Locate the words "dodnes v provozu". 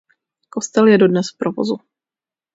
1.03-1.77